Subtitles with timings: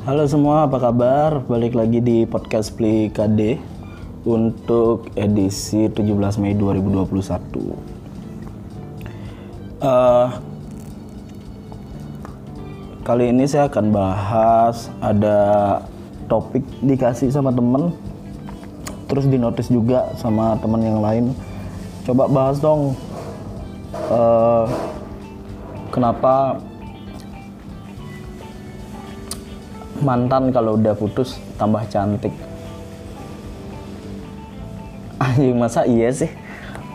[0.00, 1.44] Halo semua, apa kabar?
[1.44, 3.60] Balik lagi di podcast Pli KD
[4.24, 7.76] untuk edisi 17 Mei 2021.
[9.84, 10.28] Eh,
[13.04, 15.38] kali ini saya akan bahas ada
[16.32, 17.92] topik dikasih sama temen,
[19.04, 21.36] terus dinotis juga sama teman yang lain.
[22.08, 22.96] Coba bahas dong,
[23.92, 24.64] eh,
[25.92, 26.56] kenapa
[30.00, 32.32] mantan kalau udah putus tambah cantik.
[35.20, 36.30] Anjing masa iya sih?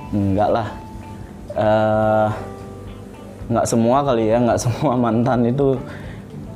[0.10, 0.68] Enggak lah.
[1.56, 2.28] Eh,
[3.46, 5.78] nggak semua kali ya nggak semua mantan itu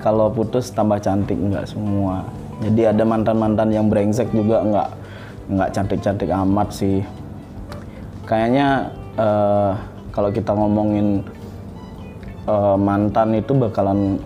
[0.02, 2.26] kalau putus tambah cantik nggak semua.
[2.60, 4.90] Jadi ada mantan mantan yang brengsek juga nggak
[5.50, 7.00] nggak cantik cantik amat sih.
[8.26, 9.72] Kayaknya eh,
[10.10, 11.22] kalau kita ngomongin
[12.50, 14.18] eh, mantan itu bakalan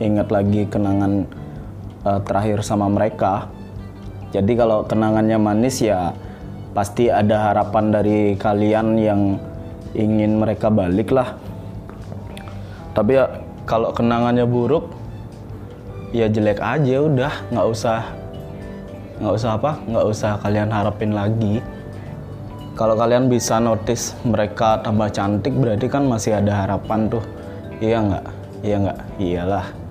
[0.00, 1.24] ingat lagi kenangan
[2.06, 3.50] eh, terakhir sama mereka.
[4.30, 6.14] Jadi kalau kenangannya manis ya
[6.76, 9.20] pasti ada harapan dari kalian yang
[9.96, 11.34] ingin mereka balik lah.
[12.92, 13.28] Tapi ya
[13.66, 14.92] kalau kenangannya buruk
[16.14, 18.00] ya jelek aja udah nggak usah
[19.16, 21.64] nggak usah apa nggak usah kalian harapin lagi.
[22.76, 27.24] Kalau kalian bisa notice mereka tambah cantik berarti kan masih ada harapan tuh.
[27.80, 28.24] Iya nggak?
[28.60, 28.98] Iya nggak?
[29.16, 29.85] Iyalah.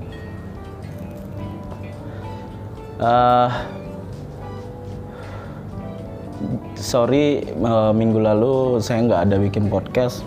[2.96, 3.52] Eh,
[6.80, 10.24] sorry eh, minggu lalu saya nggak ada bikin podcast.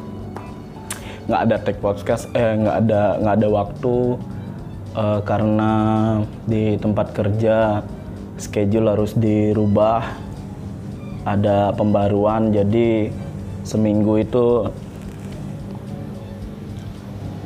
[1.33, 3.97] Nggak ada tag podcast eh nggak ada nggak ada waktu
[5.01, 5.73] eh, karena
[6.45, 7.81] di tempat kerja
[8.37, 10.05] schedule harus dirubah.
[11.25, 13.09] Ada pembaruan jadi
[13.65, 14.69] seminggu itu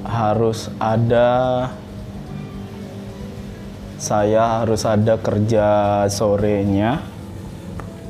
[0.03, 1.67] harus ada
[4.03, 5.67] saya harus ada kerja
[6.11, 6.99] sorenya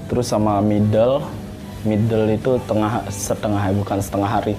[0.08, 1.20] terus sama middle.
[1.84, 4.54] Middle itu tengah setengah hari bukan setengah hari.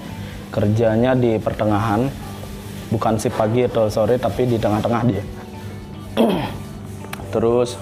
[0.54, 2.06] Kerjanya di pertengahan
[2.94, 5.24] bukan si pagi atau sore tapi di tengah-tengah dia.
[7.34, 7.74] Terus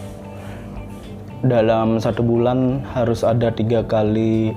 [1.45, 4.57] dalam satu bulan harus ada tiga kali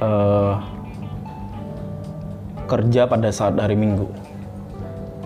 [0.00, 0.54] eh,
[2.70, 4.21] kerja pada saat hari minggu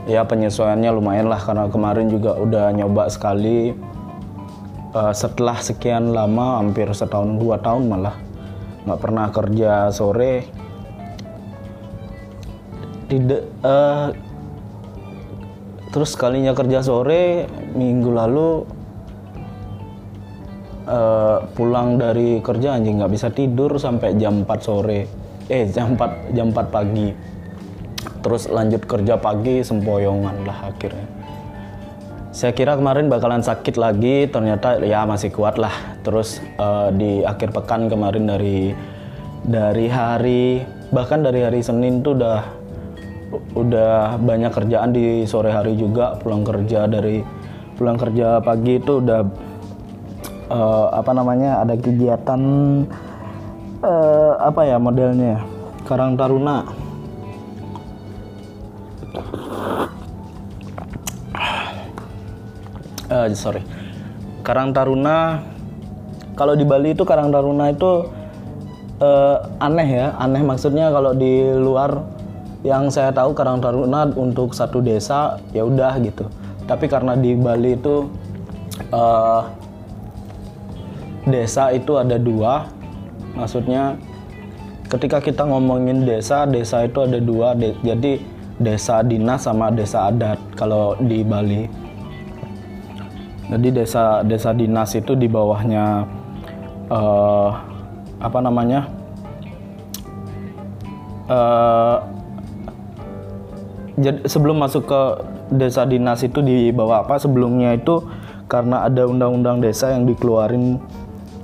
[0.07, 3.75] ya penyesuaiannya lumayan lah karena kemarin juga udah nyoba sekali.
[4.97, 8.17] Eh, setelah sekian lama hampir setahun dua tahun malah
[8.87, 10.47] nggak pernah kerja sore.
[13.11, 14.09] Tidak eh,
[15.91, 18.51] terus kalinya kerja sore minggu lalu
[20.87, 25.01] eh, pulang dari kerja anjing nggak bisa tidur sampai jam 4 sore.
[25.51, 27.36] Eh jam 4 jam 4 pagi
[28.27, 31.07] terus lanjut kerja pagi sempoyongan lah akhirnya.
[32.35, 35.71] Saya kira kemarin bakalan sakit lagi, ternyata ya masih kuat lah.
[36.03, 38.75] Terus eh, di akhir pekan kemarin dari
[39.47, 40.59] dari hari
[40.91, 42.39] bahkan dari hari Senin tuh udah
[43.55, 46.19] udah banyak kerjaan di sore hari juga.
[46.19, 47.23] Pulang kerja dari
[47.79, 49.23] pulang kerja pagi itu udah
[50.51, 52.43] eh, apa namanya ada kegiatan
[53.87, 55.47] eh, apa ya modelnya?
[55.87, 56.76] Karang Taruna
[63.25, 63.65] eh sorry.
[64.45, 65.41] Karang Taruna
[66.37, 68.13] kalau di Bali itu Karang Taruna itu
[69.01, 72.05] eh, aneh ya aneh maksudnya kalau di luar
[72.61, 76.29] yang saya tahu Karang Taruna untuk satu desa ya udah gitu.
[76.69, 78.11] Tapi karena di Bali itu
[78.93, 79.43] eh,
[81.27, 82.71] desa itu ada dua
[83.35, 83.99] maksudnya
[84.87, 88.23] ketika kita ngomongin desa desa itu ada dua de- jadi
[88.63, 91.67] desa dinas sama desa adat kalau di Bali
[93.47, 96.07] jadi desa desa dinas itu di bawahnya
[96.91, 97.51] eh,
[98.19, 98.91] apa namanya?
[101.27, 101.97] eh
[103.97, 105.03] jadi sebelum masuk ke
[105.57, 107.17] desa dinas itu di bawah apa?
[107.17, 108.05] Sebelumnya itu
[108.51, 110.77] karena ada undang-undang desa yang dikeluarin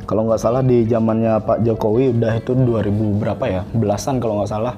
[0.05, 3.63] kalau nggak salah di zamannya Pak Jokowi udah itu 2000 berapa ya?
[3.73, 4.75] Belasan kalau nggak salah.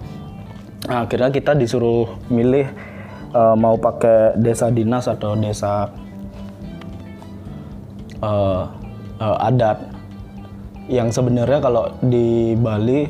[0.84, 2.69] Nah, akhirnya kita disuruh milih
[3.32, 6.03] eh, mau pakai desa dinas atau desa
[8.25, 8.62] eh,
[9.21, 9.79] eh, adat
[10.88, 13.09] yang sebenarnya kalau di Bali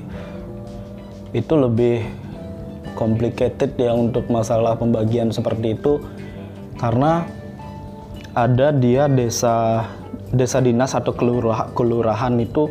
[1.35, 2.07] itu lebih
[2.95, 5.99] complicated ya untuk masalah pembagian seperti itu
[6.79, 7.27] karena
[8.35, 9.87] ada dia desa
[10.35, 12.71] desa dinas atau kelurahan, kelurahan itu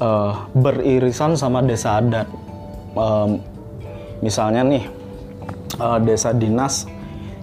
[0.00, 2.28] eh, beririsan sama desa adat.
[2.94, 3.40] Em,
[4.24, 4.84] misalnya nih
[5.80, 6.88] eh, desa dinas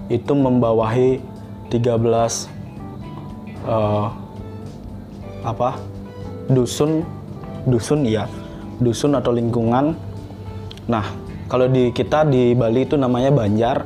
[0.09, 1.21] itu membawahi
[1.69, 2.60] 13
[3.65, 4.07] eh,
[5.45, 5.77] apa?
[6.51, 7.05] Dusun
[7.65, 8.25] dusun ya
[8.81, 9.93] dusun atau lingkungan.
[10.89, 11.05] Nah
[11.45, 13.85] kalau di kita di Bali itu namanya Banjar.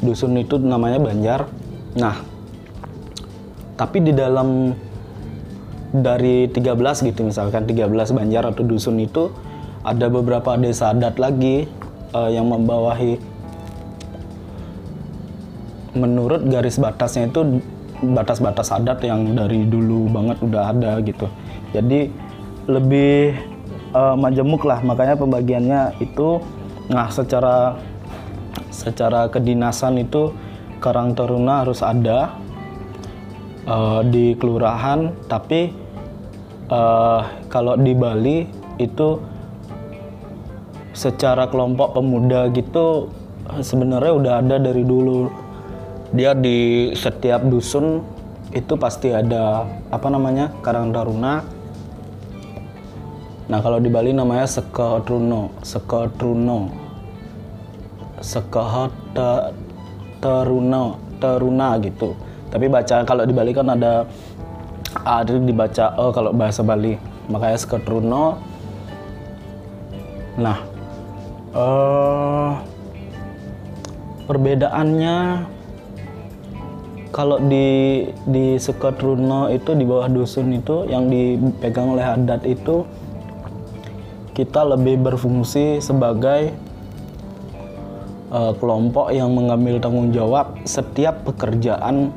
[0.00, 1.46] Dusun itu namanya Banjar.
[2.00, 2.16] Nah
[3.76, 4.72] tapi di dalam
[5.94, 9.30] dari 13 gitu misalkan 13 Banjar atau dusun itu
[9.84, 11.68] ada beberapa desa adat lagi
[12.16, 13.20] eh, yang membawahi.
[15.94, 17.62] Menurut garis batasnya itu
[18.02, 21.30] batas-batas adat yang dari dulu banget udah ada gitu.
[21.70, 22.10] Jadi
[22.66, 23.36] lebih
[23.94, 24.82] eh, majemuk lah.
[24.82, 26.42] Makanya pembagiannya itu
[26.90, 27.78] nah secara
[28.68, 30.34] secara kedinasan itu
[30.82, 32.34] Karang Taruna harus ada
[33.68, 35.14] eh, di kelurahan.
[35.30, 35.60] Tapi
[36.68, 38.38] eh, kalau di Bali
[38.82, 39.22] itu
[40.94, 43.10] secara kelompok pemuda gitu
[43.60, 45.28] sebenarnya udah ada dari dulu
[46.14, 48.06] dia di setiap dusun
[48.54, 51.42] itu pasti ada apa namanya Karang Taruna.
[53.50, 56.70] Nah kalau di Bali namanya Sekotruno Sekotruno
[58.22, 59.50] Sekota
[60.22, 62.14] Teruna Teruna gitu.
[62.48, 64.06] Tapi baca kalau di Bali kan ada
[65.02, 66.94] A dibaca E kalau bahasa Bali.
[67.26, 68.38] Makanya Sekotruno
[70.34, 70.58] nah
[71.58, 72.52] eh
[74.30, 75.46] perbedaannya
[77.14, 82.82] kalau di di Sekotruno itu di bawah dusun itu yang dipegang oleh adat itu
[84.34, 86.50] kita lebih berfungsi sebagai
[88.34, 92.10] uh, kelompok yang mengambil tanggung jawab setiap pekerjaan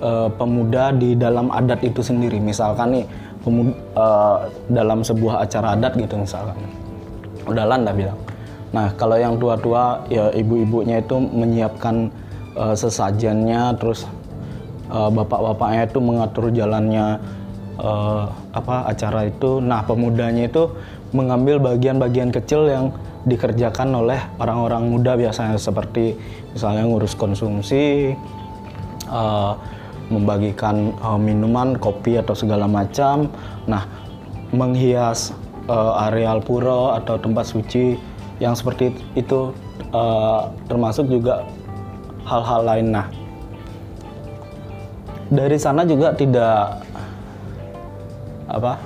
[0.00, 2.40] uh, pemuda di dalam adat itu sendiri.
[2.40, 3.04] Misalkan nih
[3.44, 6.56] pemuda, uh, dalam sebuah acara adat gitu misalkan.
[7.44, 8.18] Udalan dah bilang.
[8.72, 12.08] Nah, kalau yang tua-tua ya ibu-ibunya itu menyiapkan
[12.56, 14.08] uh, sesajennya terus
[14.92, 17.16] uh, bapak-bapaknya itu mengatur jalannya
[17.80, 19.58] uh, apa acara itu.
[19.64, 20.68] Nah, pemudanya itu
[21.16, 22.92] mengambil bagian-bagian kecil yang
[23.24, 26.18] dikerjakan oleh orang-orang muda biasanya seperti
[26.52, 28.12] misalnya ngurus konsumsi,
[29.08, 29.56] uh,
[30.12, 33.30] membagikan uh, minuman, kopi atau segala macam.
[33.64, 33.88] Nah,
[34.52, 35.32] menghias
[35.70, 37.96] uh, areal pura atau tempat suci
[38.42, 39.54] yang seperti itu
[39.94, 41.46] uh, termasuk juga
[42.26, 42.86] hal-hal lain.
[42.90, 43.06] Nah,
[45.32, 46.84] dari sana juga tidak
[48.52, 48.76] apa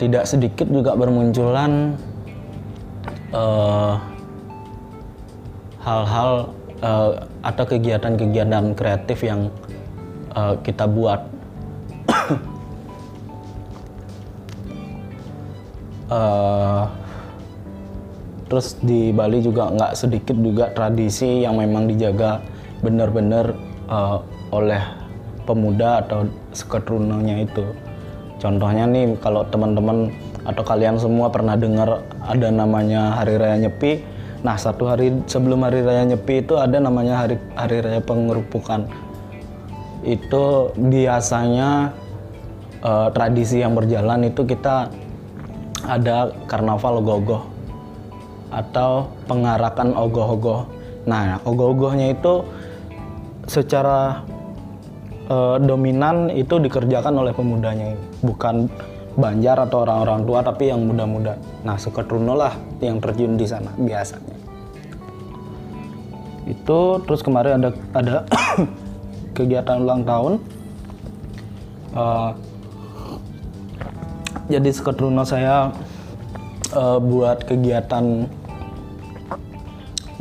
[0.00, 1.92] tidak sedikit juga bermunculan
[3.36, 4.00] uh,
[5.84, 7.12] hal-hal uh,
[7.44, 9.52] atau kegiatan-kegiatan kreatif yang
[10.32, 11.28] uh, kita buat.
[16.08, 16.88] Uh,
[18.48, 22.40] terus di Bali juga nggak sedikit juga tradisi yang memang dijaga
[22.80, 23.52] benar-benar
[23.86, 24.82] uh, oleh
[25.46, 27.64] pemuda atau seketurunonya itu.
[28.40, 30.10] Contohnya nih kalau teman-teman
[30.48, 34.00] atau kalian semua pernah dengar ada namanya Hari Raya Nyepi.
[34.40, 38.88] Nah satu hari sebelum Hari Raya Nyepi itu ada namanya Hari Hari Raya Pengerupukan.
[40.00, 41.92] Itu biasanya
[42.80, 44.88] uh, tradisi yang berjalan itu kita
[45.84, 47.44] ada karnaval ogoh-ogoh
[48.48, 50.64] atau pengarakan ogoh-ogoh.
[51.04, 52.40] Nah ogoh-ogohnya itu
[53.44, 54.24] secara
[55.30, 58.66] uh, dominan itu dikerjakan oleh pemudanya bukan
[59.10, 61.34] Banjar atau orang-orang tua tapi yang muda-muda.
[61.66, 64.38] Nah, Suketruno lah yang terjun di sana biasanya.
[66.46, 68.16] Itu terus kemarin ada ada
[69.36, 70.32] kegiatan ulang tahun.
[71.90, 72.30] Uh,
[74.46, 75.74] jadi Suketruno saya
[76.78, 78.30] uh, buat kegiatan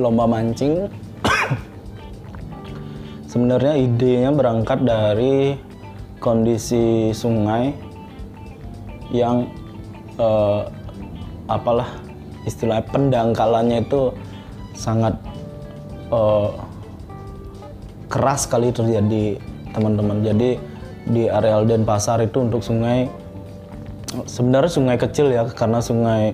[0.02, 0.90] lomba mancing
[3.30, 5.54] Sebenarnya idenya berangkat dari
[6.18, 7.78] kondisi sungai
[9.14, 9.46] yang
[10.18, 10.62] eh,
[11.46, 11.94] apalah
[12.50, 14.10] istilah pendangkalannya itu
[14.74, 15.14] sangat
[16.10, 16.50] eh,
[18.10, 19.38] keras sekali terjadi
[19.78, 20.26] teman-teman.
[20.26, 20.58] Jadi
[21.06, 23.06] di areal Denpasar itu untuk sungai
[24.26, 26.34] sebenarnya sungai kecil ya karena sungai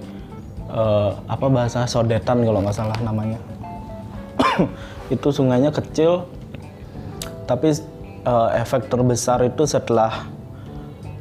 [0.72, 3.36] eh, apa bahasa Sodetan kalau nggak salah namanya.
[5.16, 6.24] itu sungainya kecil
[7.46, 7.74] tapi
[8.26, 10.26] uh, efek terbesar itu setelah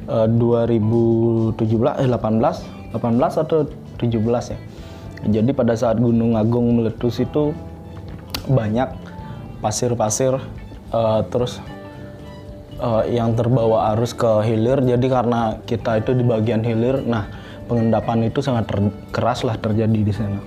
[0.09, 1.61] uh, 2017
[2.01, 3.59] eh 18 18 atau
[3.97, 4.59] 17 ya.
[5.25, 7.55] Jadi pada saat Gunung Agung meletus itu
[8.45, 8.93] banyak
[9.57, 10.37] pasir-pasir
[10.93, 11.57] uh, terus
[12.77, 14.85] uh, yang terbawa arus ke hilir.
[14.85, 17.25] Jadi karena kita itu di bagian hilir nah
[17.65, 18.69] pengendapan itu sangat
[19.09, 20.39] keras lah terjadi di sana.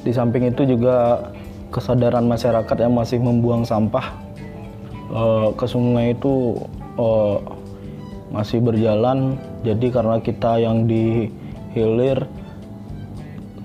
[0.00, 1.28] Di samping itu juga
[1.68, 4.25] kesadaran masyarakat yang masih membuang sampah
[5.12, 6.58] uh, ke sungai itu
[6.98, 7.38] uh,
[8.30, 9.38] masih berjalan.
[9.62, 11.30] Jadi karena kita yang di
[11.74, 12.26] hilir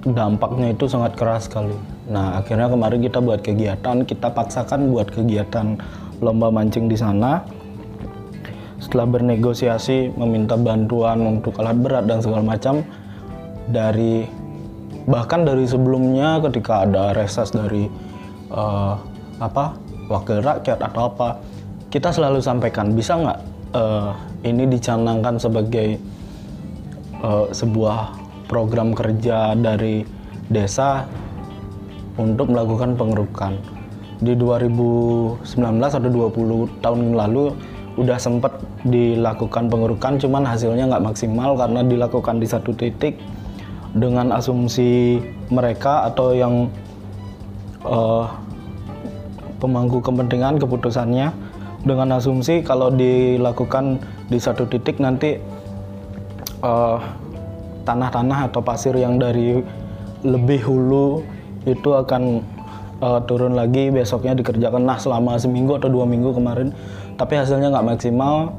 [0.02, 1.78] dampaknya itu sangat keras sekali.
[2.10, 5.78] Nah akhirnya kemarin kita buat kegiatan kita paksakan buat kegiatan
[6.20, 7.46] lomba mancing di sana.
[8.82, 12.82] Setelah bernegosiasi meminta bantuan untuk alat berat dan segala macam
[13.70, 14.26] dari
[15.06, 17.86] bahkan dari sebelumnya ketika ada reses dari
[18.50, 18.98] uh,
[19.38, 19.78] apa
[20.12, 21.40] wakil rakyat atau apa.
[21.92, 23.40] Kita selalu sampaikan bisa nggak
[23.76, 24.12] uh,
[24.44, 26.00] ini dicanangkan sebagai
[27.24, 28.16] uh, sebuah
[28.52, 30.04] program kerja dari
[30.52, 31.08] desa
[32.20, 33.56] untuk melakukan pengerukan?
[34.22, 35.42] Di 2019
[35.82, 37.56] atau 20 tahun lalu
[38.00, 38.56] udah sempat
[38.88, 43.20] dilakukan pengurukan cuman hasilnya nggak maksimal karena dilakukan di satu titik
[43.92, 45.20] dengan asumsi
[45.52, 46.72] mereka atau yang
[47.84, 48.32] uh,
[49.62, 51.30] pemangku kepentingan keputusannya
[51.86, 55.38] dengan asumsi kalau dilakukan di satu titik nanti
[56.66, 56.98] eh,
[57.86, 59.62] tanah-tanah atau pasir yang dari
[60.22, 61.26] lebih hulu
[61.66, 62.46] itu akan
[63.02, 66.70] uh, turun lagi besoknya dikerjakan nah selama seminggu atau dua minggu kemarin
[67.18, 68.54] tapi hasilnya nggak maksimal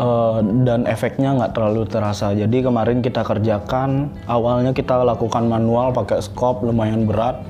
[0.00, 2.32] uh, dan efeknya nggak terlalu terasa.
[2.32, 7.42] Jadi kemarin kita kerjakan, awalnya kita lakukan manual pakai scope lumayan berat,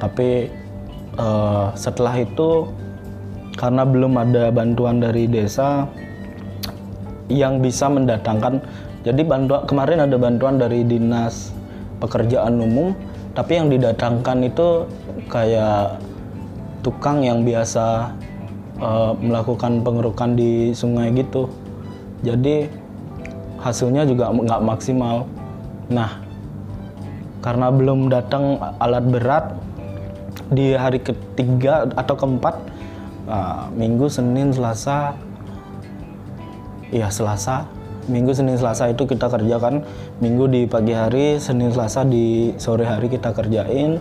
[0.00, 0.48] tapi
[1.16, 2.68] uh, setelah itu
[3.56, 5.88] karena belum ada bantuan dari desa
[7.28, 8.60] yang bisa mendatangkan.
[9.02, 11.50] Jadi bantuan kemarin ada bantuan dari dinas
[11.98, 12.94] pekerjaan umum,
[13.34, 14.86] tapi yang didatangkan itu
[15.26, 15.98] kayak
[16.82, 18.10] tukang yang biasa
[18.82, 21.46] uh, melakukan pengerukan di sungai gitu
[22.26, 22.70] jadi
[23.62, 25.30] hasilnya juga nggak maksimal
[25.90, 26.18] nah
[27.42, 29.44] karena belum datang alat berat
[30.52, 32.54] di hari ketiga atau keempat
[33.26, 35.16] uh, minggu senin selasa
[36.92, 37.64] ya selasa
[38.06, 39.86] minggu senin selasa itu kita kerjakan
[40.20, 43.96] minggu di pagi hari senin selasa di sore hari kita kerjain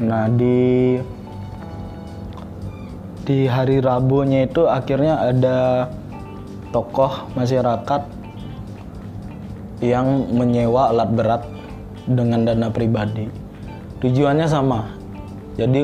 [0.00, 0.96] nah di
[3.26, 5.90] di hari Rabunya itu akhirnya ada
[6.70, 8.06] tokoh masyarakat
[9.82, 11.42] yang menyewa alat berat
[12.06, 13.26] dengan dana pribadi.
[14.00, 14.94] Tujuannya sama.
[15.56, 15.80] Jadi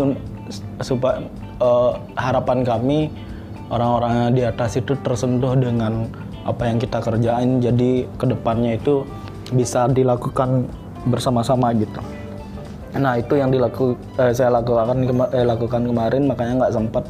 [0.85, 1.25] supaya
[1.61, 3.09] uh, harapan kami
[3.73, 6.13] orang-orang di atas itu tersentuh dengan
[6.45, 7.61] apa yang kita kerjain.
[7.65, 9.09] Jadi ke depannya itu
[9.53, 10.69] bisa dilakukan
[11.09, 12.01] bersama-sama gitu.
[12.93, 17.05] Nah itu yang dilaku, eh, saya lakukan eh, lakukan kemarin makanya nggak sempat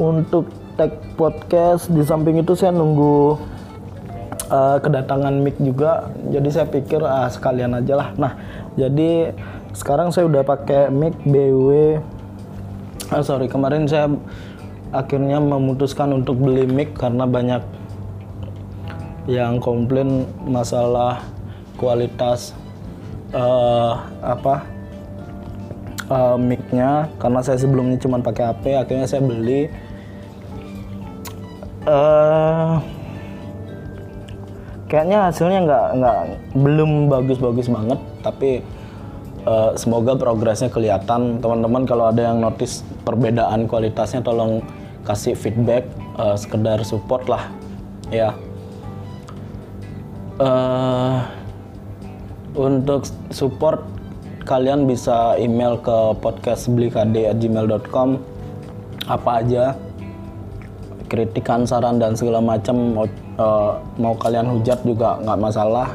[0.00, 0.48] untuk
[0.80, 1.92] tag podcast.
[1.92, 3.36] Di samping itu saya nunggu
[4.48, 6.08] uh, kedatangan mic juga.
[6.32, 8.08] Jadi saya pikir ah sekalian aja lah.
[8.16, 8.32] Nah
[8.80, 9.36] jadi
[9.74, 11.98] sekarang saya udah pakai mic BW.
[13.10, 14.08] Ah, sorry kemarin saya
[14.94, 17.62] akhirnya memutuskan untuk beli mic karena banyak
[19.26, 21.26] yang komplain masalah
[21.74, 22.54] kualitas
[23.34, 24.62] uh, apa
[26.08, 29.72] uh, mic-nya karena saya sebelumnya cuma pakai HP akhirnya saya beli
[31.88, 32.78] uh,
[34.86, 36.18] kayaknya hasilnya nggak nggak
[36.54, 38.62] belum bagus-bagus banget tapi
[39.46, 41.40] uh, semoga progresnya kelihatan.
[41.40, 44.64] Teman-teman kalau ada yang notice perbedaan kualitasnya tolong
[45.04, 45.84] kasih feedback
[46.16, 47.48] uh, sekedar support lah
[48.08, 48.32] ya.
[50.40, 51.22] Uh,
[52.58, 53.86] untuk support
[54.44, 58.18] kalian bisa email ke podcastbelikade@gmail.com
[59.04, 59.76] apa aja
[61.08, 63.06] kritikan saran dan segala macam mau,
[63.38, 65.88] uh, mau kalian hujat juga nggak masalah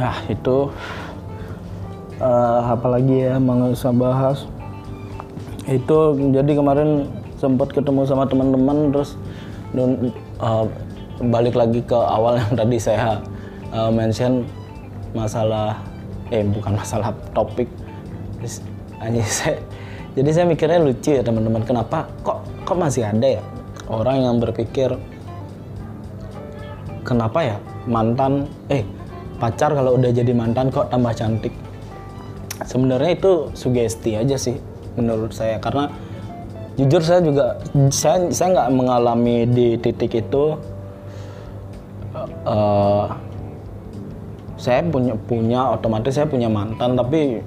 [0.00, 0.72] ah itu
[2.20, 4.48] uh, apalagi ya mau usah bahas
[5.68, 5.98] itu
[6.34, 9.14] jadi kemarin sempat ketemu sama teman-teman terus
[10.40, 10.64] uh,
[11.20, 13.20] balik lagi ke awal yang tadi saya
[13.70, 14.42] uh, mention
[15.12, 15.76] masalah
[16.30, 17.66] eh bukan masalah topik.
[19.02, 19.58] Hanya saya
[20.18, 23.42] jadi saya mikirnya lucu ya teman-teman kenapa kok kok masih ada ya
[23.86, 24.90] orang yang berpikir
[27.06, 28.82] kenapa ya mantan eh
[29.40, 31.50] pacar kalau udah jadi mantan kok tambah cantik.
[32.60, 34.60] Sebenarnya itu sugesti aja sih
[35.00, 35.88] menurut saya karena
[36.76, 37.56] jujur saya juga
[37.88, 40.60] saya saya nggak mengalami di titik itu.
[42.44, 43.08] Uh,
[44.60, 47.40] saya punya punya otomatis saya punya mantan tapi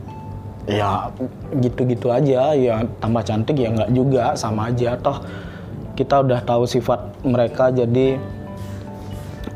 [0.65, 1.13] ya
[1.61, 2.57] gitu-gitu aja.
[2.57, 4.97] Ya tambah cantik ya nggak juga sama aja.
[4.97, 5.21] Toh
[5.93, 8.17] kita udah tahu sifat mereka jadi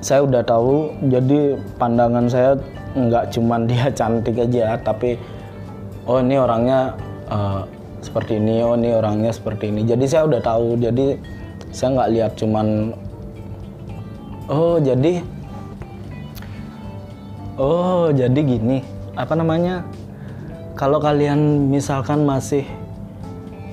[0.08, 2.56] saya udah tahu jadi pandangan saya
[2.96, 5.20] nggak cuman dia cantik aja tapi
[6.08, 6.96] oh ini orangnya
[7.28, 7.68] uh,
[8.00, 9.84] seperti ini oh ini orangnya seperti ini.
[9.84, 11.20] Jadi saya udah tahu jadi
[11.76, 12.96] saya nggak lihat cuman
[14.48, 15.20] oh jadi
[17.60, 18.80] oh jadi gini.
[19.20, 19.84] Apa namanya?
[20.78, 22.64] Kalau kalian misalkan masih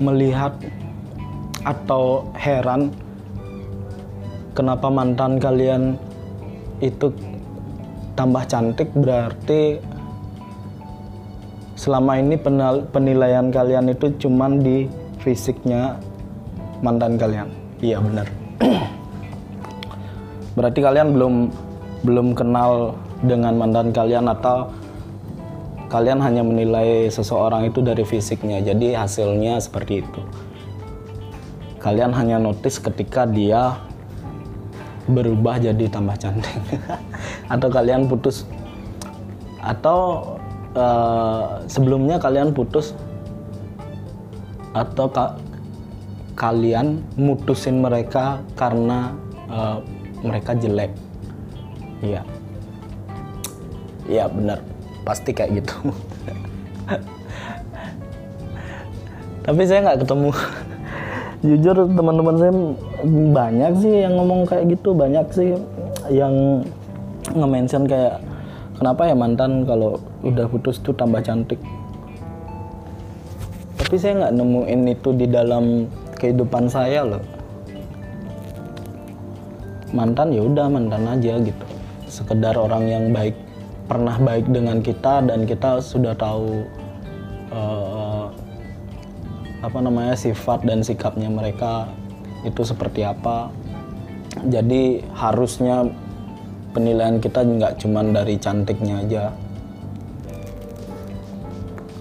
[0.01, 0.57] melihat
[1.63, 2.91] atau heran
[4.57, 6.01] kenapa mantan kalian
[6.85, 7.09] itu
[8.15, 9.81] tambah cantik berarti
[11.75, 12.39] selama ini
[12.93, 14.87] penilaian kalian itu cuman di
[15.19, 15.99] fisiknya
[16.85, 17.49] mantan kalian.
[17.81, 18.29] Iya benar.
[20.57, 21.35] berarti kalian belum
[22.07, 24.71] belum kenal dengan mantan kalian atau
[25.89, 28.61] kalian hanya menilai seseorang itu dari fisiknya.
[28.63, 30.21] Jadi hasilnya seperti itu.
[31.81, 33.77] Kalian hanya notice ketika dia
[35.09, 36.61] berubah jadi tambah cantik.
[37.53, 38.49] Atau kalian putus.
[39.61, 40.37] Atau
[40.77, 42.97] uh, sebelumnya kalian putus.
[44.75, 45.39] Atau ka
[46.35, 49.15] kalian mutusin mereka karena
[49.47, 49.79] uh,
[50.25, 50.91] mereka jelek.
[52.03, 52.27] Iya.
[54.09, 54.59] Iya benar.
[55.05, 55.95] Pasti kayak gitu.
[59.45, 60.29] Tapi saya nggak ketemu
[61.45, 62.53] jujur teman-teman saya
[63.37, 65.53] banyak sih yang ngomong kayak gitu banyak sih
[66.09, 66.65] yang
[67.37, 68.21] nge-mention kayak
[68.81, 71.61] kenapa ya mantan kalau udah putus tuh tambah cantik?
[73.77, 75.85] Tapi saya nggak nemuin itu di dalam
[76.17, 77.23] kehidupan saya loh.
[79.93, 81.67] Mantan ya udah mantan aja gitu.
[82.09, 83.37] Sekedar orang yang baik
[83.85, 86.65] pernah baik dengan kita dan kita sudah tahu
[87.53, 88.04] uh,
[89.65, 91.89] apa namanya sifat dan sikapnya mereka
[92.45, 93.49] itu seperti apa.
[94.45, 95.89] Jadi harusnya
[96.77, 99.25] penilaian kita nggak cuma dari cantiknya aja.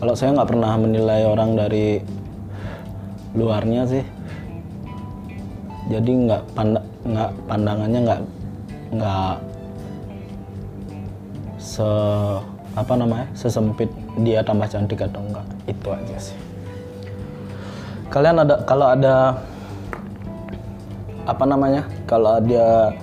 [0.04, 2.04] Kalau saya nggak pernah menilai orang dari
[3.32, 4.04] luarnya sih.
[5.88, 6.76] Jadi nggak pand
[7.08, 8.21] nggak pandangannya nggak
[8.99, 9.36] nggak
[11.60, 11.88] se
[12.76, 13.88] apa namanya sesempit
[14.19, 16.53] dia tambah cantik atau enggak itu aja sih
[18.13, 19.41] kalian ada kalau ada
[21.26, 22.93] apa namanya kalau ada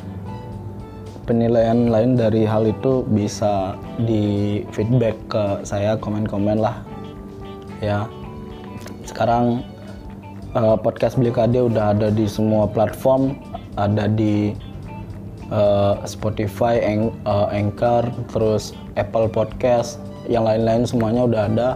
[1.27, 3.75] penilaian lain dari hal itu bisa
[4.07, 6.83] di feedback ke saya komen-komen lah.
[7.79, 8.07] Ya.
[9.07, 9.67] Sekarang
[10.55, 13.39] uh, podcast Blikade udah ada di semua platform.
[13.79, 14.53] Ada di
[15.55, 21.69] uh, Spotify, Eng, uh, Anchor, terus Apple Podcast, yang lain-lain semuanya udah ada.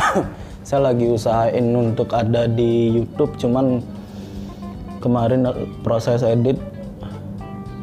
[0.72, 3.84] saya lagi usahain untuk ada di YouTube cuman
[5.04, 5.44] kemarin
[5.84, 6.56] proses edit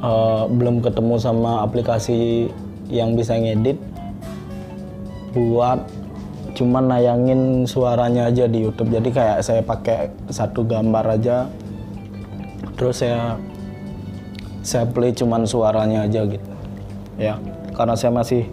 [0.02, 2.50] uh, belum ketemu sama aplikasi
[2.90, 3.78] yang bisa ngedit
[5.38, 5.86] buat
[6.58, 8.90] cuman nayangin suaranya aja di YouTube.
[8.90, 11.46] Jadi kayak saya pakai satu gambar aja
[12.74, 13.38] terus saya
[14.66, 16.50] saya play cuman suaranya aja gitu.
[17.22, 17.38] Ya
[17.78, 18.50] karena saya masih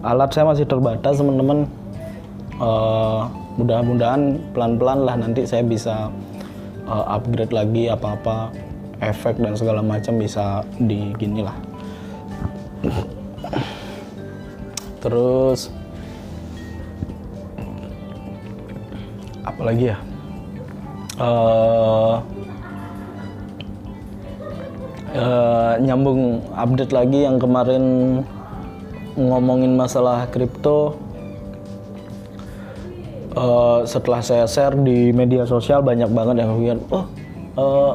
[0.00, 1.68] alat saya masih terbatas teman-teman.
[2.56, 6.08] Uh, mudah-mudahan pelan-pelan lah nanti saya bisa
[6.88, 8.52] uh, upgrade lagi apa-apa
[9.02, 11.56] efek dan segala macam bisa di gini lah.
[15.02, 15.68] Terus
[19.42, 19.98] apalagi ya?
[21.18, 22.22] Uh,
[25.12, 27.84] uh, nyambung update lagi yang kemarin
[29.18, 30.96] ngomongin masalah kripto
[33.36, 37.04] uh, setelah saya share di media sosial banyak banget yang bilang oh
[37.56, 37.92] uh,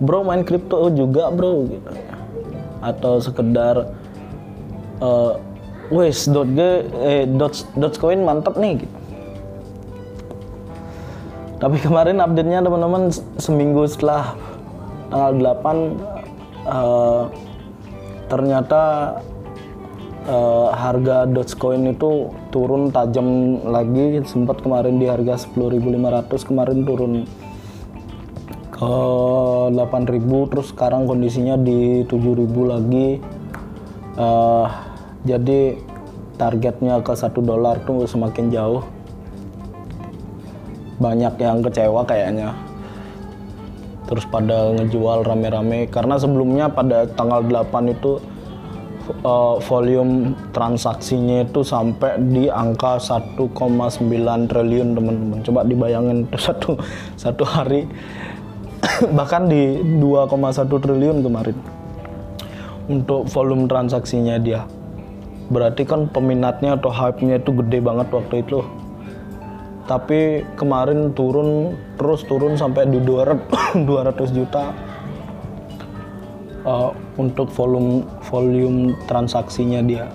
[0.00, 1.90] bro main kripto juga bro gitu.
[2.80, 3.92] Atau sekedar
[5.04, 5.36] uh,
[5.92, 6.48] wes dot
[7.04, 8.96] eh dot dogecoin mantap nih gitu.
[11.60, 14.32] Tapi kemarin update-nya teman-teman seminggu setelah
[15.12, 17.22] tanggal 8 uh,
[18.30, 18.82] ternyata
[20.30, 24.20] uh, harga Dogecoin itu turun tajam lagi.
[24.26, 27.12] Sempat kemarin di harga 10.500 kemarin turun
[28.70, 28.94] ke
[29.72, 33.08] 8.000 terus sekarang kondisinya di 7.000 lagi.
[34.20, 34.68] Uh,
[35.24, 35.78] jadi
[36.40, 38.82] targetnya ke satu dolar tuh semakin jauh.
[41.00, 42.52] Banyak yang kecewa kayaknya.
[44.08, 45.88] Terus pada ngejual rame-rame.
[45.92, 48.20] Karena sebelumnya pada tanggal 8 itu
[49.22, 53.36] uh, volume transaksinya itu sampai di angka 1,9
[54.50, 55.38] triliun teman-teman.
[55.44, 56.78] Coba dibayangin satu
[57.14, 57.86] satu hari
[59.16, 61.58] bahkan di 2,1 triliun kemarin.
[62.90, 64.66] untuk volume transaksinya dia.
[65.46, 68.66] Berarti kan peminatnya atau hype-nya itu gede banget waktu itu.
[69.86, 74.74] Tapi kemarin turun terus turun sampai di 200 200 juta
[76.64, 80.06] uh, untuk volume volume transaksinya dia.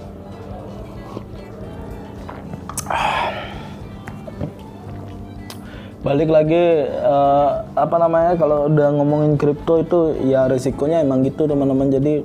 [6.06, 10.00] Balik lagi uh, apa namanya kalau udah ngomongin kripto itu
[10.30, 11.90] ya risikonya emang gitu teman-teman.
[11.90, 12.22] Jadi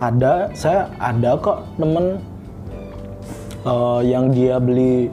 [0.00, 2.18] ada saya ada kok temen
[3.68, 5.12] uh, yang dia beli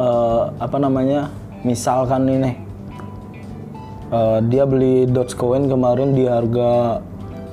[0.00, 1.28] uh, apa namanya
[1.62, 2.56] misalkan ini
[4.10, 7.04] uh, dia beli Dogecoin kemarin di harga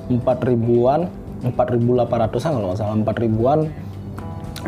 [0.08, 1.08] 4 ribuan
[1.44, 2.96] 4.800an kalau nggak salah.
[2.98, 3.58] 4 ribuan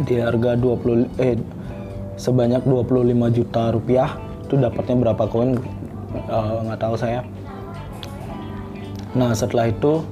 [0.07, 1.35] di harga 20 eh
[2.14, 4.11] sebanyak 25 juta rupiah.
[4.46, 5.59] Itu dapatnya berapa koin?
[6.66, 7.26] Nggak uh, tahu saya.
[9.18, 10.07] Nah setelah itu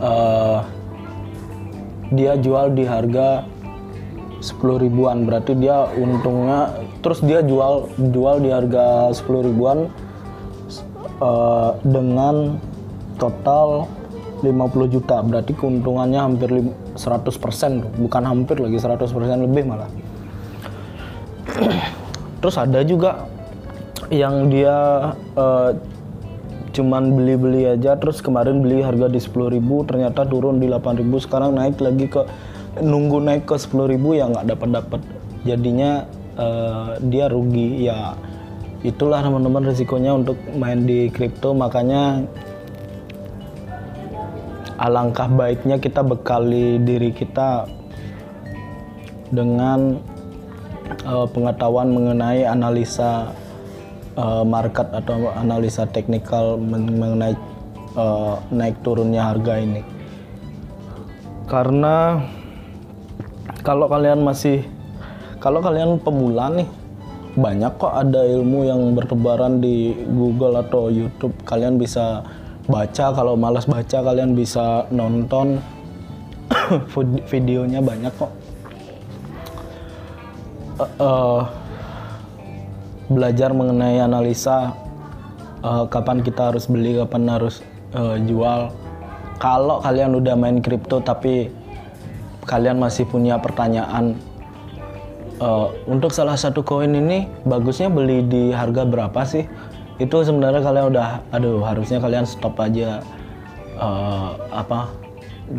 [0.00, 0.64] uh,
[2.08, 3.44] dia jual di harga
[4.40, 5.28] 10 ribuan.
[5.28, 6.72] Berarti dia untungnya
[7.04, 9.92] terus dia jual jual di harga 10 ribuan
[11.20, 12.56] uh, dengan
[13.18, 13.90] total
[14.42, 15.20] 50 juta.
[15.22, 16.50] Berarti keuntungannya hampir
[16.94, 19.10] 100% bukan hampir lagi 100%
[19.44, 19.90] lebih malah.
[22.40, 23.26] Terus ada juga
[24.08, 25.70] yang dia uh,
[26.70, 27.98] cuman beli-beli aja.
[27.98, 32.22] Terus kemarin beli harga di 10.000 ternyata turun di 8.000 sekarang naik lagi ke
[32.78, 35.00] nunggu naik ke 10.000 ya nggak dapat dapat
[35.42, 36.06] jadinya
[36.38, 37.90] uh, dia rugi.
[37.90, 38.14] Ya
[38.86, 41.50] itulah teman-teman risikonya untuk main di kripto.
[41.58, 42.22] Makanya
[44.78, 47.66] alangkah baiknya kita bekali diri kita
[49.34, 49.98] dengan
[51.04, 53.34] uh, pengetahuan mengenai analisa
[54.14, 57.34] uh, market atau analisa teknikal mengenai
[57.98, 59.82] uh, naik turunnya harga ini.
[61.50, 62.22] Karena
[63.66, 64.62] kalau kalian masih
[65.42, 66.68] kalau kalian pemula nih
[67.38, 71.34] banyak kok ada ilmu yang bertebaran di Google atau YouTube.
[71.46, 72.26] Kalian bisa
[72.68, 75.56] baca kalau malas baca kalian bisa nonton
[77.32, 78.32] videonya banyak kok.
[80.78, 81.40] Uh, uh,
[83.08, 84.76] belajar mengenai analisa
[85.64, 87.64] uh, kapan kita harus beli, kapan harus
[87.96, 88.70] uh, jual.
[89.40, 91.48] Kalau kalian udah main kripto tapi
[92.44, 94.18] kalian masih punya pertanyaan
[95.40, 99.46] uh, untuk salah satu koin ini bagusnya beli di harga berapa sih?
[99.98, 103.02] Itu sebenarnya kalian udah, aduh harusnya kalian stop aja
[103.78, 104.90] uh, apa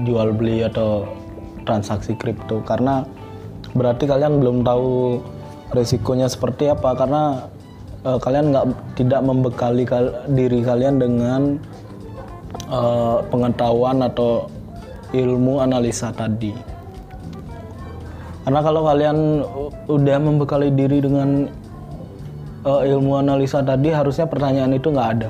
[0.08, 1.08] jual beli atau
[1.68, 3.04] transaksi kripto karena
[3.76, 5.22] berarti kalian belum tahu
[5.76, 7.24] resikonya seperti apa karena
[8.08, 8.66] uh, kalian nggak
[8.98, 11.42] tidak membekali kal diri kalian dengan
[12.72, 14.48] uh, pengetahuan atau
[15.14, 16.54] ilmu analisa tadi.
[18.46, 19.46] Karena kalau kalian
[19.86, 21.50] udah membekali diri dengan
[22.64, 25.30] uh, ilmu analisa tadi, harusnya pertanyaan itu nggak ada.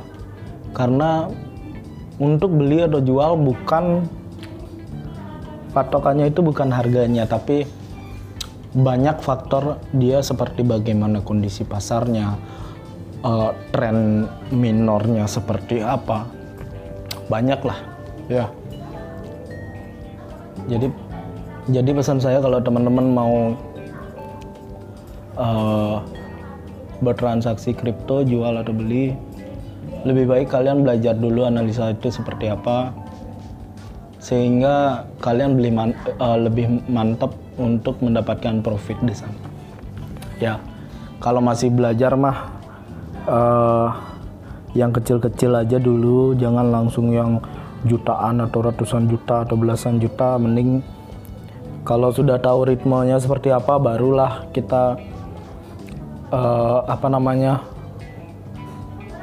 [0.74, 1.28] Karena
[2.22, 4.06] untuk beli atau jual bukan
[5.74, 7.66] patokannya itu bukan harganya, tapi
[8.70, 12.38] banyak faktor dia seperti bagaimana kondisi pasarnya,
[13.26, 16.30] uh, tren minornya seperti apa,
[17.30, 17.80] banyak lah,
[18.30, 18.46] ya.
[20.70, 20.86] Jadi
[21.70, 23.34] jadi pesan saya kalau teman-teman mau
[25.38, 26.02] uh,
[27.00, 29.16] bertransaksi kripto, jual atau beli,
[30.08, 32.96] lebih baik kalian belajar dulu analisa itu seperti apa,
[34.20, 39.36] sehingga kalian beli man, uh, lebih mantap untuk mendapatkan profit di sana.
[40.40, 40.60] Ya,
[41.20, 42.38] kalau masih belajar mah
[43.28, 43.90] uh,
[44.72, 47.44] yang kecil-kecil aja dulu, jangan langsung yang
[47.84, 50.40] jutaan atau ratusan juta atau belasan juta.
[50.40, 50.84] Mending
[51.84, 55.00] kalau sudah tahu ritmenya seperti apa, barulah kita
[56.34, 57.62] uh, apa namanya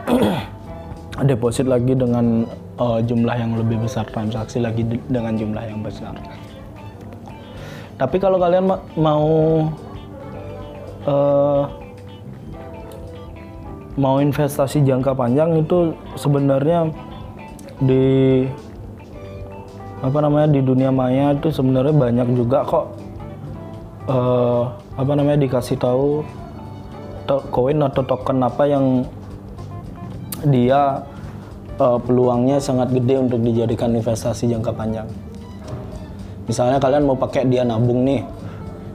[1.31, 2.47] deposit lagi dengan
[2.79, 6.15] uh, jumlah yang lebih besar transaksi lagi dengan jumlah yang besar.
[7.97, 9.33] Tapi kalau kalian ma mau
[11.09, 11.65] uh,
[13.97, 16.93] mau investasi jangka panjang itu sebenarnya
[17.81, 18.45] di
[20.05, 22.87] apa namanya di dunia maya itu sebenarnya banyak juga kok
[24.13, 24.69] uh,
[25.01, 26.21] apa namanya dikasih tahu
[27.51, 29.03] koin atau token apa yang
[30.47, 31.03] dia
[31.83, 35.09] uh, peluangnya sangat gede untuk dijadikan investasi jangka panjang.
[36.47, 38.23] Misalnya kalian mau pakai dia nabung nih,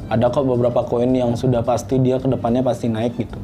[0.08, 3.40] ada kok beberapa koin yang sudah pasti dia ke depannya pasti naik gitu.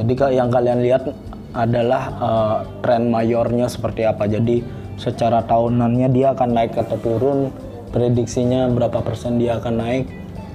[0.00, 1.12] Jadi yang kalian lihat
[1.52, 4.24] adalah uh, tren mayornya seperti apa.
[4.24, 4.64] Jadi
[4.96, 7.52] secara tahunannya dia akan naik atau turun,
[7.92, 10.06] prediksinya berapa persen dia akan naik,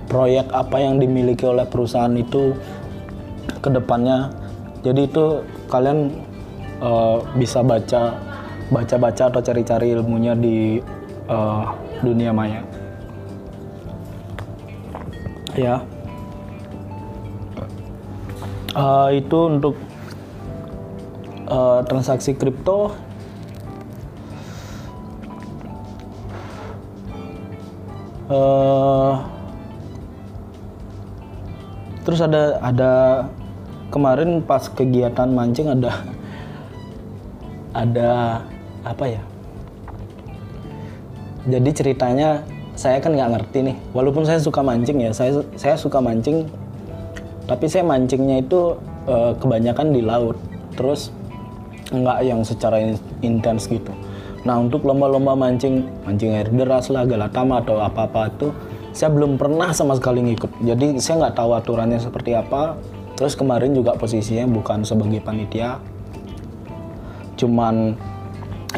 [0.07, 2.53] proyek apa yang dimiliki oleh perusahaan itu
[3.63, 4.31] ke depannya.
[4.83, 6.11] Jadi itu kalian
[6.83, 8.19] uh, bisa baca
[8.67, 10.83] baca-baca atau cari-cari ilmunya di
[11.31, 11.71] uh,
[12.03, 12.61] dunia maya.
[15.55, 15.85] Ya.
[18.73, 19.77] Uh, itu untuk
[21.45, 22.89] uh, transaksi kripto
[28.33, 29.32] uh,
[32.03, 32.91] terus ada ada
[33.89, 35.91] kemarin pas kegiatan mancing ada
[37.73, 38.11] ada
[38.83, 39.21] apa ya?
[41.43, 43.77] Jadi ceritanya saya kan nggak ngerti nih.
[43.91, 46.47] Walaupun saya suka mancing ya saya saya suka mancing
[47.43, 50.37] tapi saya mancingnya itu uh, kebanyakan di laut.
[50.73, 51.11] Terus
[51.91, 52.79] nggak yang secara
[53.21, 53.91] intens gitu.
[54.43, 58.47] Nah untuk lomba-lomba mancing mancing air deras lah galatama atau apa-apa itu
[58.93, 60.61] saya belum pernah sama sekali ngikut.
[60.61, 62.77] Jadi saya nggak tahu aturannya seperti apa.
[63.17, 65.81] Terus kemarin juga posisinya bukan sebagai panitia.
[67.33, 67.97] Cuman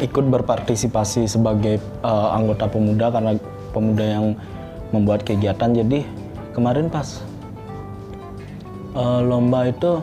[0.00, 3.36] ikut berpartisipasi sebagai uh, anggota pemuda karena
[3.76, 4.26] pemuda yang
[4.88, 5.76] membuat kegiatan.
[5.76, 6.08] Jadi
[6.56, 7.20] kemarin pas
[8.96, 10.00] uh, lomba itu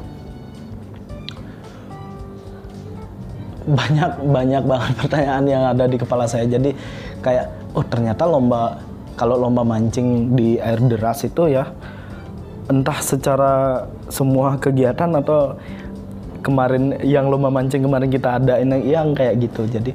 [3.65, 6.45] banyak banyak banget pertanyaan yang ada di kepala saya.
[6.45, 6.77] Jadi
[7.25, 11.69] kayak oh ternyata lomba kalau lomba mancing di air deras itu ya
[12.71, 15.59] entah secara semua kegiatan atau
[16.43, 19.67] kemarin yang lomba mancing kemarin kita ada ini yang kayak gitu.
[19.67, 19.91] Jadi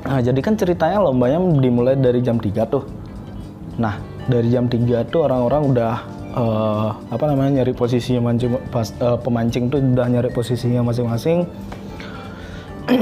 [0.00, 2.84] nah jadi kan ceritanya lombanya dimulai dari jam 3 tuh.
[3.78, 5.94] Nah dari jam 3 tuh orang-orang udah
[6.34, 11.46] uh, apa namanya nyari posisi mancing pas uh, pemancing tuh udah nyari posisinya masing-masing.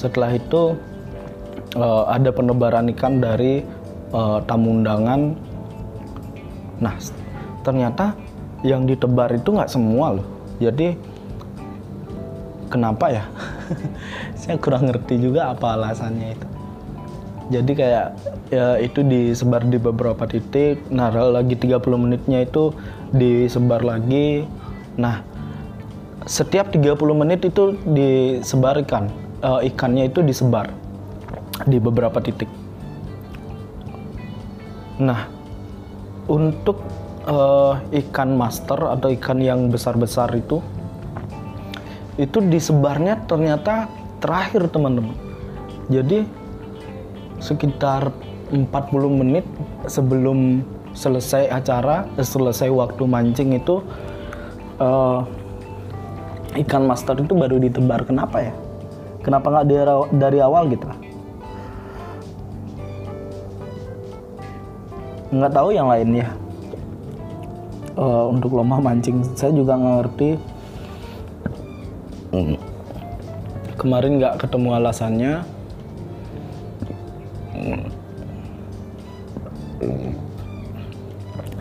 [0.00, 0.74] Setelah itu
[1.78, 3.62] uh, ada penebaran ikan dari
[4.12, 5.34] uh, tamu undangan.
[6.78, 6.94] Nah,
[7.66, 8.14] ternyata
[8.62, 10.26] yang ditebar itu nggak semua loh.
[10.62, 10.94] Jadi
[12.70, 13.24] kenapa ya?
[14.40, 16.46] Saya kurang ngerti juga apa alasannya itu.
[17.52, 18.06] Jadi kayak
[18.48, 20.80] ya itu disebar di beberapa titik.
[20.88, 22.72] Nah, lagi 30 menitnya itu
[23.12, 24.46] disebar lagi.
[24.96, 25.20] Nah,
[26.24, 29.10] setiap 30 menit itu disebarkan
[29.42, 30.70] uh, ikannya itu disebar
[31.66, 32.61] di beberapa titik.
[35.02, 35.26] Nah,
[36.30, 36.78] untuk
[37.26, 40.62] uh, ikan master atau ikan yang besar-besar itu
[42.20, 43.90] itu disebarnya ternyata
[44.22, 45.16] terakhir teman-teman.
[45.90, 46.22] Jadi
[47.42, 48.14] sekitar
[48.54, 48.62] 40
[49.10, 49.42] menit
[49.90, 50.62] sebelum
[50.94, 53.82] selesai acara, selesai waktu mancing itu
[54.78, 55.26] uh,
[56.62, 58.06] ikan master itu baru ditebar.
[58.06, 58.54] Kenapa ya?
[59.26, 61.01] Kenapa nggak dari, dari awal gitu
[65.32, 66.28] nggak tahu yang lainnya
[67.96, 70.30] uh, untuk lomba mancing saya juga nggak ngerti.
[72.32, 72.56] Hmm.
[73.76, 75.32] kemarin nggak ketemu alasannya.
[77.52, 77.84] Hmm.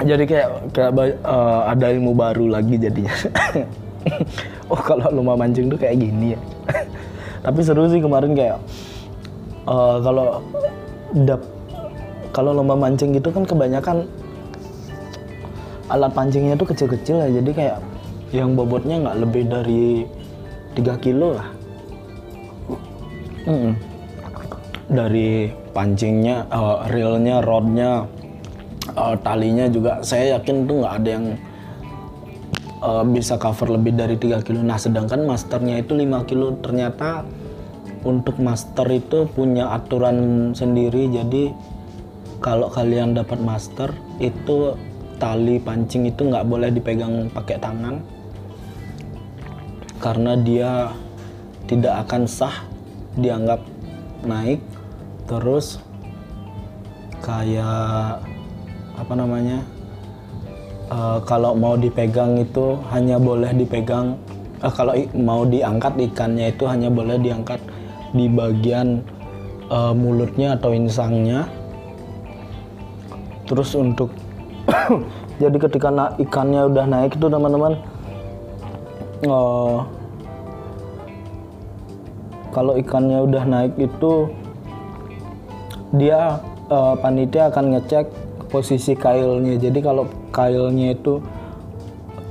[0.02, 0.92] jadi kayak kayak
[1.28, 3.16] uh, ada ilmu baru lagi jadinya.
[4.72, 6.40] Oh kalau lomba mancing tuh kayak gini ya.
[7.46, 8.58] Tapi seru sih kemarin kayak
[9.68, 10.40] uh, kalau
[11.28, 11.44] dap
[12.32, 14.08] kalau lomba mancing gitu kan kebanyakan
[15.92, 17.78] alat pancingnya tuh kecil-kecil ya jadi kayak
[18.32, 20.08] yang bobotnya nggak lebih dari
[20.80, 21.48] 3 kilo lah
[23.48, 23.74] hmm.
[24.88, 28.08] dari pancingnya uh, reelnya rodnya
[28.96, 31.26] uh, talinya juga saya yakin tuh nggak ada yang
[32.82, 34.60] uh, bisa cover lebih dari 3 kilo.
[34.66, 36.58] Nah, sedangkan masternya itu 5 kilo.
[36.60, 37.24] Ternyata
[38.02, 41.08] untuk master itu punya aturan sendiri.
[41.14, 41.54] Jadi
[42.42, 44.74] kalau kalian dapat master itu
[45.22, 48.02] tali pancing itu nggak boleh dipegang pakai tangan.
[50.02, 50.90] Karena dia
[51.70, 52.66] tidak akan sah
[53.14, 53.62] dianggap
[54.26, 54.58] naik.
[55.30, 55.78] Terus
[57.22, 58.26] kayak
[58.98, 59.62] apa namanya
[60.90, 64.18] uh, kalau mau dipegang itu hanya boleh dipegang
[64.66, 67.62] uh, kalau mau diangkat ikannya itu hanya boleh diangkat
[68.18, 69.06] di bagian
[69.70, 71.48] uh, mulutnya atau insangnya
[73.52, 74.08] terus untuk
[75.44, 77.76] jadi ketika na ikannya udah naik itu teman-teman
[79.28, 79.84] uh,
[82.56, 84.32] kalau ikannya udah naik itu
[86.00, 86.40] dia
[86.72, 88.08] uh, panitia akan ngecek
[88.48, 91.20] posisi kailnya jadi kalau kailnya itu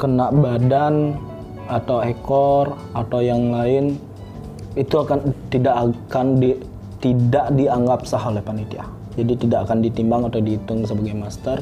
[0.01, 1.21] kena badan
[1.69, 4.01] atau ekor atau yang lain
[4.75, 6.57] itu akan tidak akan di,
[7.03, 9.00] tidak dianggap sah oleh panitia.
[9.21, 11.61] Jadi tidak akan ditimbang atau dihitung sebagai master.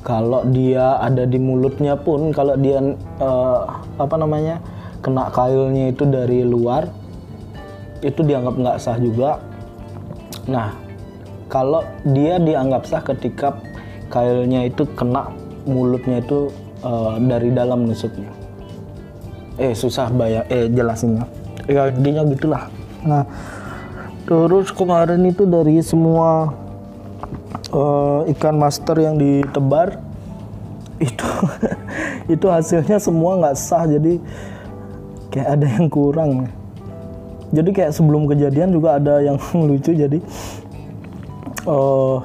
[0.00, 2.80] Kalau dia ada di mulutnya pun, kalau dia
[3.20, 3.60] uh,
[4.00, 4.62] apa namanya
[5.04, 6.88] kena kailnya itu dari luar,
[8.00, 9.42] itu dianggap nggak sah juga.
[10.48, 10.72] Nah,
[11.52, 13.60] kalau dia dianggap sah ketika
[14.08, 15.28] kailnya itu kena
[15.68, 16.48] mulutnya itu
[16.80, 18.32] uh, dari dalam nusuknya.
[19.58, 21.26] Eh susah bayar, eh jelasinnya.
[21.68, 22.64] Ya intinya gitulah.
[23.04, 23.26] Nah,
[24.28, 26.52] terus kemarin itu dari semua
[27.72, 30.04] uh, ikan master yang ditebar
[31.00, 31.24] itu
[32.36, 33.88] itu hasilnya semua nggak sah.
[33.88, 34.20] Jadi
[35.32, 36.52] kayak ada yang kurang.
[37.48, 39.96] Jadi kayak sebelum kejadian juga ada yang lucu.
[39.96, 40.20] Jadi
[41.64, 42.20] uh,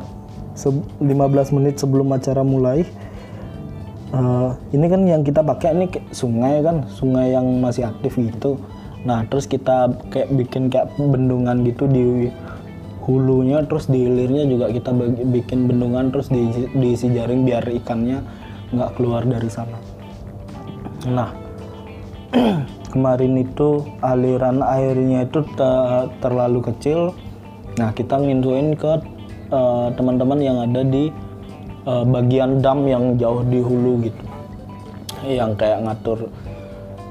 [0.60, 2.86] 15 menit sebelum acara mulai
[4.14, 8.62] uh, ini kan yang kita pakai ini sungai kan sungai yang masih aktif gitu
[9.04, 12.32] nah terus kita kayak bikin kayak bendungan gitu di
[13.04, 14.96] hulunya terus di hilirnya juga kita
[15.28, 18.24] bikin bendungan terus di, diisi jaring biar ikannya
[18.74, 19.78] nggak keluar dari sana.
[21.12, 21.30] Nah
[22.96, 25.72] kemarin itu aliran airnya itu te
[26.24, 27.12] terlalu kecil.
[27.76, 28.94] Nah kita ngintuin ke
[29.52, 31.12] uh, teman-teman yang ada di
[31.84, 34.24] uh, bagian dam yang jauh di hulu gitu.
[35.28, 36.32] Yang kayak ngatur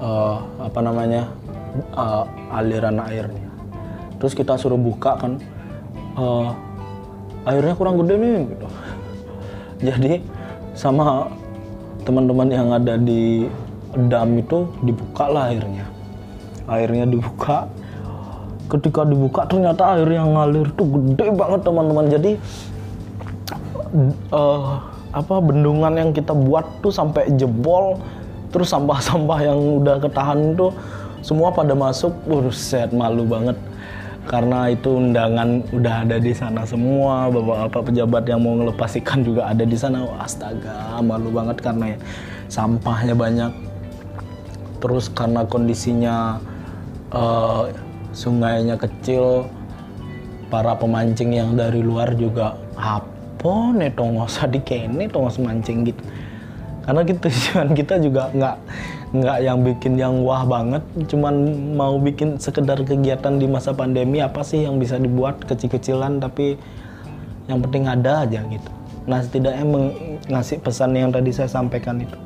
[0.01, 1.29] uh, apa namanya
[1.97, 3.49] uh, aliran airnya.
[4.21, 5.33] Terus kita suruh buka kan
[6.15, 6.55] uh,
[7.49, 8.67] airnya kurang gede nih gitu.
[9.89, 10.13] Jadi
[10.73, 11.29] sama
[12.03, 13.47] teman-teman yang ada di
[14.09, 15.87] dam itu dibuka lah airnya.
[16.71, 17.69] Airnya dibuka.
[18.71, 22.07] Ketika dibuka ternyata air yang ngalir tuh gede banget teman-teman.
[22.09, 22.33] Jadi
[24.33, 24.81] uh,
[25.13, 28.01] apa bendungan yang kita buat tuh sampai jebol.
[28.53, 30.73] Terus sampah-sampah yang udah ketahan tuh
[31.23, 32.13] semua pada masuk
[32.51, 33.55] set malu banget.
[34.23, 37.27] Karena itu undangan udah ada di sana semua.
[37.31, 40.03] Bapak-bapak pejabat yang mau ngelepas ikan juga ada di sana.
[40.19, 41.99] Astaga malu banget karena ya,
[42.51, 43.51] sampahnya banyak.
[44.83, 46.43] Terus karena kondisinya
[47.15, 47.71] uh,
[48.11, 49.47] sungainya kecil
[50.51, 56.03] para pemancing yang dari luar juga apa nih nggak usah dikene tongos mancing gitu?
[56.83, 58.57] Karena kita tujuan kita juga nggak
[59.13, 61.35] nggak yang bikin yang wah banget cuman
[61.77, 66.57] mau bikin sekedar kegiatan di masa pandemi apa sih yang bisa dibuat kecil-kecilan tapi
[67.45, 68.71] yang penting ada aja gitu.
[69.05, 69.65] Nah setidaknya
[70.33, 72.19] ngasih pesan yang tadi saya sampaikan itu.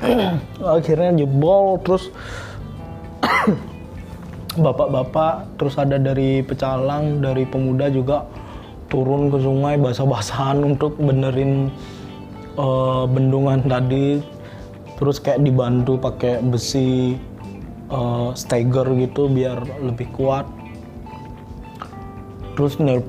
[0.64, 2.10] Akhirnya jebol terus
[4.64, 8.26] bapak-bapak terus ada dari pecalang dari pemuda juga
[8.90, 11.70] turun ke sungai basah-basahan untuk benerin
[12.58, 14.18] uh, bendungan tadi
[15.00, 17.16] terus kayak dibantu pakai besi
[17.88, 20.44] uh, stagger gitu biar lebih kuat.
[22.54, 23.00] Terus nel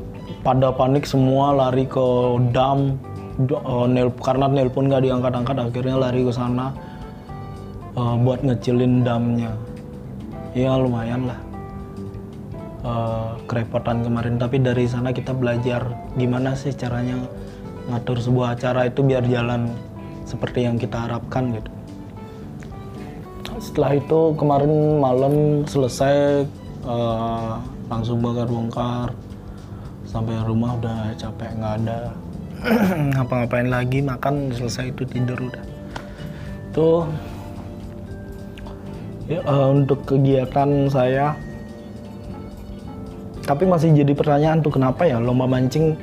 [0.41, 2.07] pada panik semua lari ke
[2.55, 2.95] dam.
[3.41, 6.71] Uh, nel karena nelpon nggak diangkat-angkat akhirnya lari ke sana
[7.99, 9.51] uh, buat ngecilin damnya.
[10.55, 11.39] Ya lumayan lah.
[12.87, 14.39] Uh, kerepotan kemarin.
[14.39, 17.19] Tapi dari sana kita belajar gimana sih caranya
[17.91, 19.67] ngatur sebuah acara itu biar jalan
[20.23, 21.80] seperti yang kita harapkan gitu
[23.61, 26.49] setelah itu kemarin malam selesai
[26.81, 29.13] uh, langsung bongkar-bongkar
[30.09, 32.11] sampai rumah udah capek nggak ada
[33.17, 35.65] ngapa-ngapain lagi makan selesai itu tidur udah.
[36.69, 37.09] Tuh
[39.25, 41.33] ya, uh, untuk kegiatan saya.
[43.41, 45.97] Tapi masih jadi pertanyaan tuh kenapa ya lomba mancing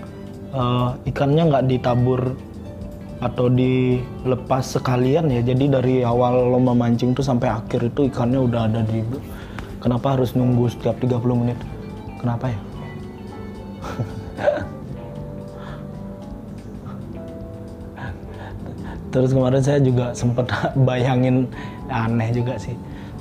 [0.50, 2.34] uh, ikannya nggak ditabur
[3.18, 5.42] atau dilepas sekalian ya.
[5.42, 9.02] Jadi dari awal lomba mancing tuh sampai akhir itu ikannya udah ada di
[9.82, 11.58] kenapa harus nunggu setiap 30 menit?
[12.22, 12.58] Kenapa ya?
[19.08, 20.46] Terus kemarin saya juga sempat
[20.88, 21.48] bayangin
[21.90, 22.76] aneh juga sih.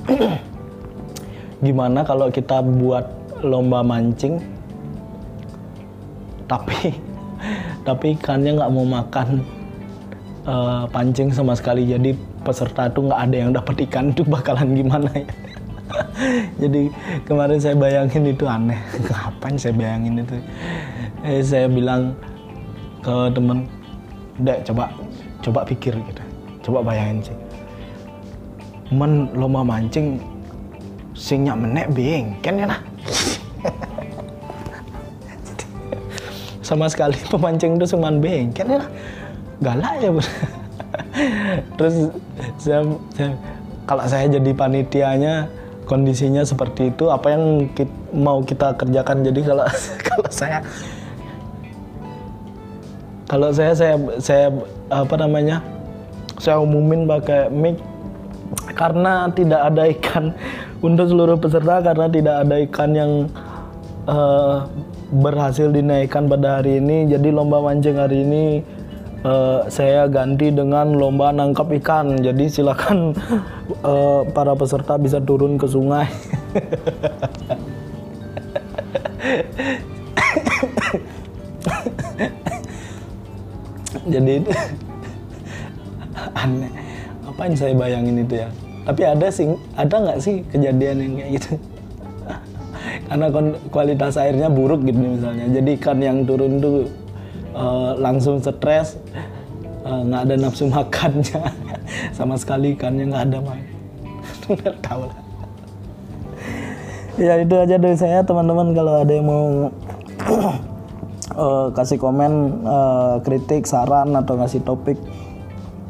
[1.64, 3.02] Gimana kalau kita buat
[3.42, 4.38] lomba mancing
[6.48, 6.94] tapi
[7.86, 9.42] tapi ikannya nggak mau makan
[10.48, 11.84] uh, pancing sama sekali.
[11.84, 15.28] Jadi peserta tuh nggak ada yang dapat ikan itu bakalan gimana ya?
[16.64, 16.88] Jadi
[17.28, 18.80] kemarin saya bayangin itu aneh.
[19.04, 20.36] Ngapain saya bayangin itu?
[21.28, 22.16] Eh, saya bilang
[23.04, 23.68] ke temen
[24.40, 24.88] dek coba
[25.44, 26.22] coba pikir gitu.
[26.64, 27.36] Coba bayangin sih.
[28.88, 30.16] Men lomba mancing
[31.18, 32.78] singnya menek bing kan ya nah
[36.68, 38.86] sama sekali pemancing itu cuma beng kan ya
[39.62, 40.28] galak ya bos.
[41.78, 41.94] Terus
[42.58, 42.80] saya,
[43.14, 43.30] saya
[43.88, 45.48] kalau saya jadi panitianya
[45.88, 49.26] kondisinya seperti itu apa yang ki- mau kita kerjakan?
[49.26, 49.64] Jadi kalau
[50.08, 50.58] kalau saya
[53.28, 54.46] kalau saya saya saya
[54.88, 55.60] apa namanya
[56.38, 57.76] saya umumin pakai mic
[58.78, 60.24] karena tidak ada ikan
[60.86, 63.12] untuk seluruh peserta karena tidak ada ikan yang
[64.06, 64.56] eh,
[65.08, 67.08] berhasil dinaikkan pada hari ini.
[67.08, 68.60] Jadi lomba mancing hari ini
[69.24, 72.20] eh, saya ganti dengan lomba nangkap ikan.
[72.20, 73.14] Jadi silakan
[73.90, 76.06] eh, para peserta bisa turun ke sungai.
[84.08, 84.40] Jadi
[86.42, 86.72] aneh.
[87.28, 88.48] Apain saya bayangin itu ya?
[88.88, 91.50] Tapi ada sih ada nggak sih kejadian yang kayak gitu?
[93.08, 93.26] Karena
[93.68, 95.44] kualitas airnya buruk gitu misalnya.
[95.52, 96.88] Jadi ikan yang turun tuh
[97.54, 98.98] eh, langsung stres
[99.84, 101.42] eh, nggak ada nafsu makannya.
[102.16, 103.58] Sama sekali ikannya nggak ada mah
[104.48, 105.18] nggak tahu lah.
[107.18, 108.70] Ya itu aja dari saya teman-teman.
[108.78, 109.46] Kalau ada yang mau
[111.44, 112.32] eh, kasih komen
[112.62, 114.98] eh, kritik saran atau ngasih topik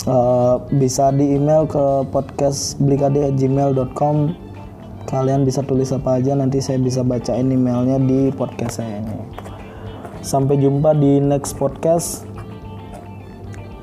[0.09, 4.49] eh, bisa di email ke podcast blikade@gmail.com
[5.09, 9.48] kalian bisa tulis apa aja nanti saya bisa bacain emailnya di podcast saya ini
[10.29, 12.29] sampai jumpa di next podcast.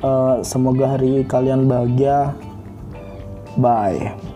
[0.05, 2.37] Eh, semoga hari kalian bahagia.
[3.57, 4.34] Bye